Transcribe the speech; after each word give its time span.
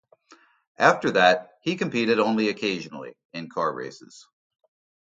After 0.79 1.11
that 1.11 1.59
he 1.61 1.75
competed 1.77 2.19
only 2.19 2.49
occasionally 2.49 3.13
in 3.33 3.49
car 3.49 3.71
races. 3.71 4.27